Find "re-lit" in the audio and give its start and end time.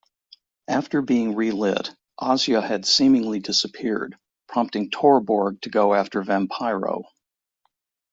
1.35-1.91